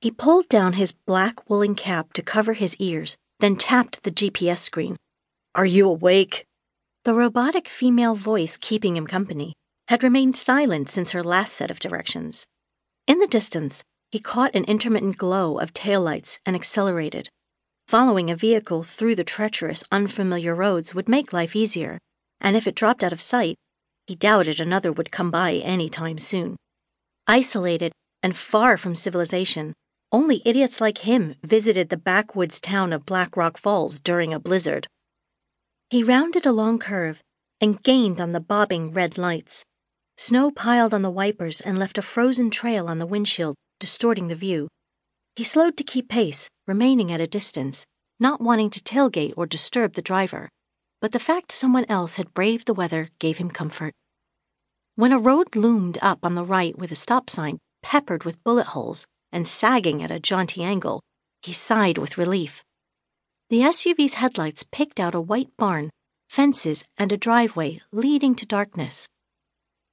He 0.00 0.10
pulled 0.10 0.48
down 0.48 0.74
his 0.74 0.92
black 0.92 1.48
woolen 1.50 1.74
cap 1.74 2.14
to 2.14 2.22
cover 2.22 2.54
his 2.54 2.74
ears, 2.76 3.18
then 3.38 3.56
tapped 3.56 4.02
the 4.02 4.10
GPS 4.10 4.58
screen. 4.58 4.96
Are 5.54 5.66
you 5.66 5.86
awake? 5.86 6.46
The 7.04 7.12
robotic 7.12 7.68
female 7.68 8.14
voice 8.14 8.56
keeping 8.56 8.96
him 8.96 9.06
company 9.06 9.52
had 9.88 10.02
remained 10.02 10.36
silent 10.36 10.88
since 10.88 11.10
her 11.10 11.22
last 11.22 11.52
set 11.52 11.70
of 11.70 11.80
directions. 11.80 12.46
In 13.06 13.18
the 13.18 13.26
distance, 13.26 13.82
he 14.10 14.20
caught 14.20 14.54
an 14.54 14.64
intermittent 14.64 15.18
glow 15.18 15.58
of 15.58 15.74
taillights 15.74 16.38
and 16.46 16.56
accelerated. 16.56 17.28
Following 17.86 18.30
a 18.30 18.36
vehicle 18.36 18.82
through 18.82 19.16
the 19.16 19.24
treacherous, 19.24 19.84
unfamiliar 19.92 20.54
roads 20.54 20.94
would 20.94 21.08
make 21.08 21.32
life 21.32 21.54
easier, 21.54 21.98
and 22.40 22.56
if 22.56 22.66
it 22.66 22.74
dropped 22.74 23.02
out 23.02 23.12
of 23.12 23.20
sight, 23.20 23.56
he 24.06 24.14
doubted 24.14 24.60
another 24.60 24.92
would 24.92 25.12
come 25.12 25.30
by 25.30 25.54
any 25.54 25.90
time 25.90 26.16
soon. 26.16 26.56
Isolated 27.26 27.92
and 28.22 28.36
far 28.36 28.76
from 28.76 28.94
civilization, 28.94 29.74
only 30.12 30.42
idiots 30.44 30.80
like 30.80 30.98
him 30.98 31.36
visited 31.44 31.88
the 31.88 31.96
backwoods 31.96 32.60
town 32.60 32.92
of 32.92 33.06
Black 33.06 33.36
Rock 33.36 33.56
Falls 33.56 33.98
during 33.98 34.32
a 34.32 34.40
blizzard. 34.40 34.88
He 35.88 36.02
rounded 36.02 36.46
a 36.46 36.52
long 36.52 36.78
curve 36.78 37.22
and 37.60 37.82
gained 37.82 38.20
on 38.20 38.32
the 38.32 38.40
bobbing 38.40 38.92
red 38.92 39.16
lights. 39.16 39.64
Snow 40.16 40.50
piled 40.50 40.92
on 40.92 41.02
the 41.02 41.10
wipers 41.10 41.60
and 41.60 41.78
left 41.78 41.98
a 41.98 42.02
frozen 42.02 42.50
trail 42.50 42.88
on 42.88 42.98
the 42.98 43.06
windshield, 43.06 43.54
distorting 43.78 44.28
the 44.28 44.34
view. 44.34 44.68
He 45.36 45.44
slowed 45.44 45.76
to 45.76 45.84
keep 45.84 46.08
pace, 46.08 46.50
remaining 46.66 47.12
at 47.12 47.20
a 47.20 47.26
distance, 47.26 47.86
not 48.18 48.40
wanting 48.40 48.70
to 48.70 48.80
tailgate 48.80 49.34
or 49.36 49.46
disturb 49.46 49.94
the 49.94 50.02
driver. 50.02 50.48
But 51.00 51.12
the 51.12 51.18
fact 51.18 51.52
someone 51.52 51.86
else 51.88 52.16
had 52.16 52.34
braved 52.34 52.66
the 52.66 52.74
weather 52.74 53.08
gave 53.18 53.38
him 53.38 53.50
comfort. 53.50 53.94
When 54.96 55.12
a 55.12 55.18
road 55.18 55.54
loomed 55.54 55.98
up 56.02 56.18
on 56.24 56.34
the 56.34 56.44
right 56.44 56.76
with 56.76 56.90
a 56.90 56.96
stop 56.96 57.30
sign 57.30 57.58
peppered 57.82 58.24
with 58.24 58.42
bullet 58.44 58.66
holes 58.66 59.06
and 59.32 59.46
sagging 59.46 60.02
at 60.02 60.10
a 60.10 60.20
jaunty 60.20 60.62
angle, 60.62 61.00
he 61.42 61.52
sighed 61.52 61.98
with 61.98 62.18
relief. 62.18 62.64
The 63.48 63.60
SUV's 63.60 64.14
headlights 64.14 64.64
picked 64.70 65.00
out 65.00 65.14
a 65.14 65.20
white 65.20 65.56
barn, 65.56 65.90
fences, 66.28 66.84
and 66.96 67.10
a 67.10 67.16
driveway 67.16 67.80
leading 67.90 68.34
to 68.36 68.46
darkness. 68.46 69.08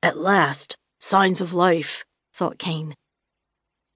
At 0.04 0.18
last, 0.18 0.76
signs 1.00 1.42
of 1.42 1.54
life, 1.54 2.06
thought 2.34 2.60
Kane. 2.60 2.94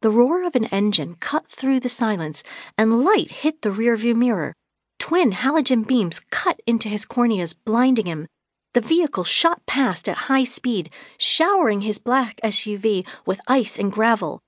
The 0.01 0.09
roar 0.09 0.43
of 0.43 0.55
an 0.55 0.65
engine 0.65 1.13
cut 1.15 1.47
through 1.47 1.79
the 1.79 1.89
silence, 1.89 2.43
and 2.75 3.03
light 3.03 3.29
hit 3.29 3.61
the 3.61 3.69
rearview 3.69 4.15
mirror. 4.15 4.53
Twin 4.97 5.31
halogen 5.31 5.85
beams 5.85 6.21
cut 6.31 6.59
into 6.65 6.89
his 6.89 7.05
corneas, 7.05 7.53
blinding 7.53 8.07
him. 8.07 8.25
The 8.73 8.81
vehicle 8.81 9.23
shot 9.23 9.65
past 9.67 10.09
at 10.09 10.25
high 10.29 10.43
speed, 10.43 10.89
showering 11.19 11.81
his 11.81 11.99
black 11.99 12.39
SUV 12.43 13.05
with 13.27 13.41
ice 13.47 13.77
and 13.77 13.91
gravel. 13.91 14.41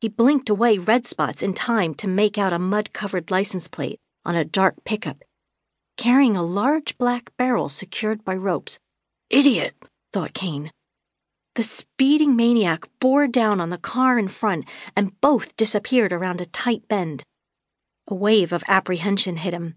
He 0.00 0.08
blinked 0.08 0.48
away 0.48 0.78
red 0.78 1.06
spots 1.06 1.42
in 1.42 1.54
time 1.54 1.92
to 1.96 2.06
make 2.06 2.38
out 2.38 2.52
a 2.52 2.58
mud 2.58 2.92
covered 2.92 3.32
license 3.32 3.66
plate 3.66 3.98
on 4.24 4.36
a 4.36 4.44
dark 4.44 4.84
pickup, 4.84 5.24
carrying 5.96 6.36
a 6.36 6.42
large 6.42 6.96
black 6.98 7.36
barrel 7.36 7.68
secured 7.68 8.24
by 8.24 8.36
ropes. 8.36 8.78
Idiot, 9.28 9.74
thought 10.12 10.34
Kane. 10.34 10.70
The 11.56 11.64
speeding 11.64 12.36
maniac 12.36 12.88
bore 13.00 13.26
down 13.26 13.60
on 13.60 13.70
the 13.70 13.78
car 13.78 14.16
in 14.20 14.28
front, 14.28 14.66
and 14.94 15.20
both 15.20 15.56
disappeared 15.56 16.12
around 16.12 16.40
a 16.40 16.46
tight 16.46 16.86
bend. 16.86 17.24
A 18.06 18.14
wave 18.14 18.52
of 18.52 18.62
apprehension 18.68 19.38
hit 19.38 19.52
him. 19.52 19.74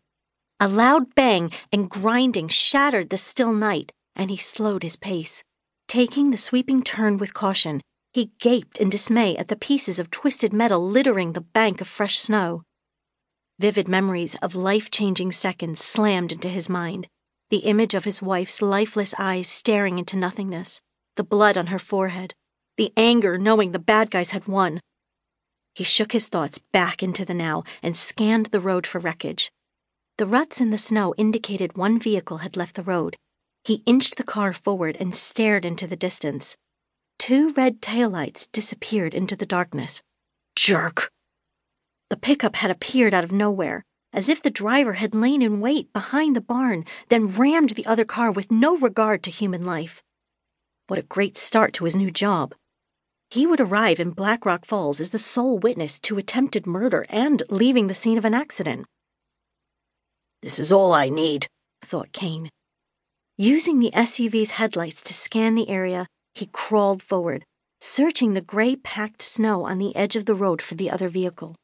A 0.59 0.67
loud 0.67 1.15
bang 1.15 1.51
and 1.73 1.89
grinding 1.89 2.47
shattered 2.47 3.09
the 3.09 3.17
still 3.17 3.53
night, 3.53 3.91
and 4.15 4.29
he 4.29 4.37
slowed 4.37 4.83
his 4.83 4.95
pace. 4.95 5.43
Taking 5.87 6.29
the 6.29 6.37
sweeping 6.37 6.83
turn 6.83 7.17
with 7.17 7.33
caution, 7.33 7.81
he 8.13 8.31
gaped 8.39 8.77
in 8.77 8.89
dismay 8.89 9.37
at 9.37 9.47
the 9.47 9.55
pieces 9.55 9.99
of 9.99 10.11
twisted 10.11 10.51
metal 10.51 10.85
littering 10.85 11.33
the 11.33 11.41
bank 11.41 11.81
of 11.81 11.87
fresh 11.87 12.17
snow. 12.17 12.63
Vivid 13.59 13.87
memories 13.87 14.35
of 14.41 14.55
life 14.55 14.89
changing 14.91 15.31
seconds 15.31 15.83
slammed 15.83 16.31
into 16.31 16.49
his 16.49 16.67
mind 16.67 17.07
the 17.51 17.57
image 17.57 17.93
of 17.93 18.05
his 18.05 18.21
wife's 18.21 18.61
lifeless 18.61 19.13
eyes 19.19 19.47
staring 19.47 19.99
into 19.99 20.15
nothingness 20.15 20.79
the 21.17 21.23
blood 21.23 21.57
on 21.57 21.67
her 21.67 21.77
forehead, 21.77 22.33
the 22.77 22.93
anger 22.95 23.37
knowing 23.37 23.73
the 23.73 23.79
bad 23.79 24.09
guys 24.09 24.31
had 24.31 24.47
won. 24.47 24.79
He 25.75 25.83
shook 25.83 26.13
his 26.13 26.29
thoughts 26.29 26.57
back 26.57 27.03
into 27.03 27.25
the 27.25 27.33
now 27.33 27.63
and 27.83 27.95
scanned 27.95 28.47
the 28.47 28.61
road 28.61 28.87
for 28.87 28.99
wreckage. 28.99 29.51
The 30.17 30.25
ruts 30.25 30.61
in 30.61 30.71
the 30.71 30.77
snow 30.77 31.13
indicated 31.17 31.75
one 31.75 31.99
vehicle 31.99 32.37
had 32.37 32.55
left 32.55 32.75
the 32.75 32.83
road. 32.83 33.17
He 33.65 33.83
inched 33.85 34.15
the 34.15 34.23
car 34.23 34.53
forward 34.53 34.95
and 34.99 35.13
stared 35.13 35.65
into 35.65 35.85
the 35.85 35.97
distance. 35.97 36.55
Two 37.21 37.53
red 37.53 37.83
taillights 37.83 38.47
disappeared 38.51 39.13
into 39.13 39.35
the 39.35 39.45
darkness. 39.45 40.01
Jerk! 40.55 41.11
The 42.09 42.17
pickup 42.17 42.55
had 42.55 42.71
appeared 42.71 43.13
out 43.13 43.23
of 43.23 43.31
nowhere, 43.31 43.83
as 44.11 44.27
if 44.27 44.41
the 44.41 44.49
driver 44.49 44.93
had 44.93 45.13
lain 45.13 45.43
in 45.43 45.61
wait 45.61 45.93
behind 45.93 46.35
the 46.35 46.41
barn, 46.41 46.83
then 47.09 47.27
rammed 47.27 47.69
the 47.75 47.85
other 47.85 48.05
car 48.05 48.31
with 48.31 48.49
no 48.49 48.75
regard 48.75 49.21
to 49.21 49.29
human 49.29 49.63
life. 49.63 50.01
What 50.87 50.97
a 50.97 51.03
great 51.03 51.37
start 51.37 51.73
to 51.73 51.85
his 51.85 51.95
new 51.95 52.09
job. 52.09 52.55
He 53.29 53.45
would 53.45 53.61
arrive 53.61 53.99
in 53.99 54.17
Black 54.17 54.43
Rock 54.43 54.65
Falls 54.65 54.99
as 54.99 55.11
the 55.11 55.19
sole 55.19 55.59
witness 55.59 55.99
to 55.99 56.17
attempted 56.17 56.65
murder 56.65 57.05
and 57.07 57.43
leaving 57.51 57.85
the 57.85 57.93
scene 57.93 58.17
of 58.17 58.25
an 58.25 58.33
accident. 58.33 58.87
This 60.41 60.57
is 60.57 60.71
all 60.71 60.91
I 60.91 61.09
need, 61.09 61.45
thought 61.83 62.13
Kane. 62.13 62.49
Using 63.37 63.77
the 63.77 63.91
SUV's 63.91 64.57
headlights 64.57 65.03
to 65.03 65.13
scan 65.13 65.53
the 65.53 65.69
area, 65.69 66.07
he 66.33 66.47
crawled 66.47 67.03
forward, 67.03 67.45
searching 67.79 68.33
the 68.33 68.41
gray 68.41 68.75
packed 68.75 69.21
snow 69.21 69.65
on 69.65 69.79
the 69.79 69.95
edge 69.95 70.15
of 70.15 70.25
the 70.25 70.35
road 70.35 70.61
for 70.61 70.75
the 70.75 70.89
other 70.89 71.09
vehicle. 71.09 71.55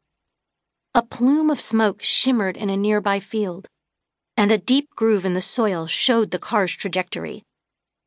A 0.94 1.01
plume 1.01 1.50
of 1.50 1.61
smoke 1.61 2.01
shimmered 2.01 2.57
in 2.57 2.69
a 2.69 2.78
nearby 2.78 3.19
field, 3.19 3.67
and 4.35 4.51
a 4.51 4.57
deep 4.57 4.89
groove 4.95 5.25
in 5.25 5.33
the 5.33 5.41
soil 5.41 5.88
showed 5.88 6.31
the 6.31 6.39
car's 6.39 6.73
trajectory. 6.73 7.44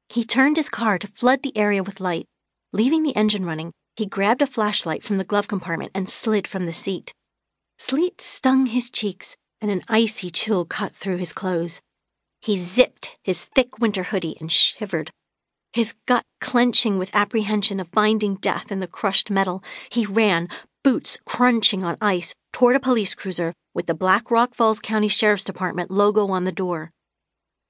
He 0.09 0.25
turned 0.25 0.56
his 0.56 0.69
car 0.69 0.98
to 0.98 1.06
flood 1.06 1.43
the 1.43 1.56
area 1.56 1.82
with 1.82 2.00
light. 2.00 2.26
Leaving 2.72 3.03
the 3.03 3.15
engine 3.16 3.44
running, 3.44 3.72
he 3.97 4.06
grabbed 4.06 4.42
a 4.42 4.47
flashlight 4.47 5.03
from 5.03 5.19
the 5.19 5.25
glove 5.25 5.48
compartment 5.48 5.92
and 5.94 6.09
slid 6.09 6.48
from 6.48 6.66
the 6.66 6.72
seat. 6.72 7.12
Sleet 7.78 8.21
stung 8.21 8.66
his 8.66 8.91
cheeks, 8.91 9.37
and 9.60 9.71
an 9.71 9.82
icy 9.88 10.31
chill 10.31 10.65
cut 10.65 10.94
through 10.94 11.19
his 11.19 11.32
clothes. 11.32 11.81
He 12.42 12.56
zipped 12.56 13.16
his 13.22 13.44
thick 13.44 13.78
winter 13.78 14.04
hoodie 14.04 14.37
and 14.41 14.50
shivered. 14.50 15.10
His 15.73 15.95
gut 16.07 16.25
clenching 16.41 16.99
with 16.99 17.15
apprehension 17.15 17.79
of 17.79 17.89
finding 17.89 18.35
death 18.37 18.73
in 18.73 18.81
the 18.81 18.89
crushed 18.89 19.31
metal, 19.31 19.63
he 19.89 20.05
ran, 20.05 20.49
boots 20.83 21.19
crunching 21.25 21.85
on 21.85 21.97
ice, 22.01 22.35
toward 22.53 22.75
a 22.75 22.81
police 22.81 23.15
cruiser 23.15 23.55
with 23.73 23.87
the 23.87 23.95
Black 23.95 24.33
Rock 24.33 24.55
Falls 24.55 24.81
County 24.81 25.07
Sheriff's 25.07 25.45
Department 25.45 25.91
logo 25.91 26.27
on 26.29 26.43
the 26.43 26.51
door. 26.51 26.91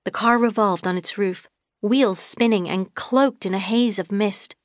The 0.06 0.10
car 0.10 0.38
revolved 0.38 0.86
on 0.86 0.96
its 0.96 1.18
roof, 1.18 1.46
wheels 1.82 2.18
spinning 2.18 2.68
and 2.70 2.94
cloaked 2.94 3.44
in 3.44 3.52
a 3.52 3.58
haze 3.58 3.98
of 3.98 4.10
mist. 4.10 4.56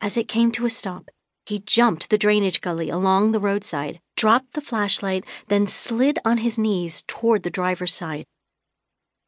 As 0.00 0.16
it 0.16 0.26
came 0.28 0.50
to 0.52 0.64
a 0.64 0.70
stop, 0.70 1.10
he 1.44 1.58
jumped 1.58 2.08
the 2.08 2.16
drainage 2.16 2.62
gully 2.62 2.88
along 2.88 3.32
the 3.32 3.40
roadside, 3.40 4.00
dropped 4.16 4.54
the 4.54 4.62
flashlight, 4.62 5.26
then 5.48 5.66
slid 5.66 6.18
on 6.24 6.38
his 6.38 6.56
knees 6.56 7.02
toward 7.06 7.42
the 7.42 7.50
driver's 7.50 7.92
side. 7.92 8.24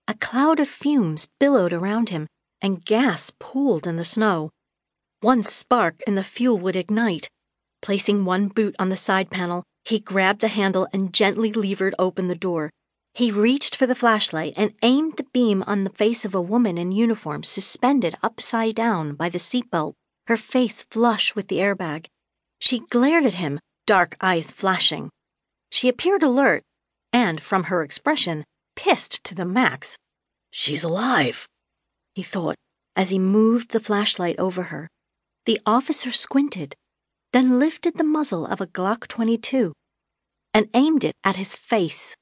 A 0.09 0.15
cloud 0.15 0.59
of 0.59 0.69
fumes 0.69 1.29
billowed 1.39 1.75
around 1.75 2.09
him, 2.09 2.27
and 2.63 2.85
gas 2.85 3.33
pooled 3.39 3.87
in 3.87 3.97
the 3.97 4.05
snow. 4.05 4.51
One 5.21 5.43
spark 5.43 6.01
and 6.07 6.17
the 6.17 6.25
fuel 6.25 6.59
would 6.61 6.77
ignite. 6.77 7.29
Placing 7.83 8.25
one 8.25 8.49
boot 8.49 8.75
on 8.79 8.89
the 8.89 8.97
side 8.97 9.29
panel, 9.29 9.65
he 9.85 9.99
grabbed 9.99 10.41
the 10.41 10.49
handle 10.49 10.89
and 10.93 11.13
gently 11.13 11.53
levered 11.53 11.95
open 11.99 12.29
the 12.29 12.35
door, 12.35 12.71
he 13.15 13.31
reached 13.31 13.77
for 13.77 13.87
the 13.87 13.95
flashlight 13.95 14.55
and 14.57 14.73
aimed 14.83 15.19
the 15.19 15.27
beam 15.35 15.63
on 15.67 15.85
the 15.85 15.91
face 15.91 16.25
of 16.25 16.35
a 16.35 16.41
woman 16.41 16.79
in 16.79 16.93
uniform 16.93 17.43
suspended 17.43 18.15
upside 18.23 18.75
down 18.75 19.15
by 19.15 19.29
the 19.29 19.39
seatbelt, 19.39 19.95
her 20.29 20.39
face 20.39 20.85
flush 20.91 21.35
with 21.35 21.49
the 21.49 21.59
airbag. 21.59 22.07
She 22.59 22.79
glared 22.79 23.27
at 23.27 23.35
him, 23.35 23.61
dark 23.87 24.17
eyes 24.21 24.51
flashing. 24.51 25.11
She 25.71 25.89
appeared 25.89 26.23
alert 26.23 26.63
and, 27.13 27.43
from 27.43 27.65
her 27.65 27.83
expression, 27.83 28.45
pissed 28.77 29.23
to 29.25 29.35
the 29.35 29.45
max. 29.45 29.99
She's 30.51 30.85
alive, 30.85 31.47
he 32.15 32.23
thought 32.23 32.57
as 32.95 33.11
he 33.11 33.19
moved 33.19 33.71
the 33.71 33.81
flashlight 33.81 34.39
over 34.39 34.65
her. 34.65 34.89
The 35.47 35.61
officer 35.67 36.13
squinted, 36.13 36.75
then 37.33 37.59
lifted 37.59 37.97
the 37.97 38.05
muzzle 38.05 38.47
of 38.47 38.61
a 38.61 38.67
Glock 38.67 39.09
22 39.09 39.73
and 40.55 40.69
aimed 40.75 41.05
it 41.05 41.17
at 41.25 41.37
his 41.37 41.55
face. 41.55 42.15